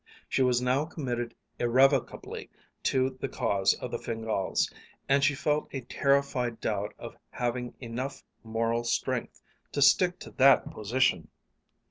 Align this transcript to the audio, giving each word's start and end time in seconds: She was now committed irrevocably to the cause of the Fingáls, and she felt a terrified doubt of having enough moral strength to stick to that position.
She 0.27 0.41
was 0.41 0.63
now 0.63 0.85
committed 0.85 1.35
irrevocably 1.59 2.49
to 2.85 3.19
the 3.19 3.29
cause 3.29 3.75
of 3.75 3.91
the 3.91 3.99
Fingáls, 3.99 4.73
and 5.07 5.23
she 5.23 5.35
felt 5.35 5.69
a 5.73 5.81
terrified 5.81 6.59
doubt 6.59 6.95
of 6.97 7.15
having 7.29 7.75
enough 7.79 8.23
moral 8.43 8.83
strength 8.83 9.43
to 9.73 9.79
stick 9.83 10.17
to 10.21 10.31
that 10.31 10.71
position. 10.71 11.27